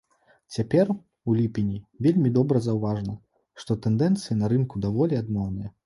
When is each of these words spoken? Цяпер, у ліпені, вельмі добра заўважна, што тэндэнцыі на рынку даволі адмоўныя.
Цяпер, 0.55 0.91
у 1.29 1.35
ліпені, 1.41 1.77
вельмі 2.07 2.33
добра 2.39 2.65
заўважна, 2.71 3.13
што 3.63 3.81
тэндэнцыі 3.87 4.41
на 4.43 4.55
рынку 4.57 4.75
даволі 4.89 5.25
адмоўныя. 5.25 5.69